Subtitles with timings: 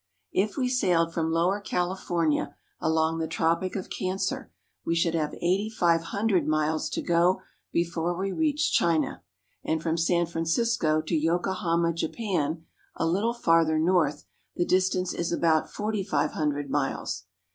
[0.33, 4.51] If we sailed from Lower California along the Tropic of Cancer,
[4.83, 9.21] we should have eighty five hundred miles to go before we reached China;
[9.63, 14.25] and from San Francisco to Yokohama, Japan, a little farther north,
[14.55, 17.25] the distance is about forty five hundred miles.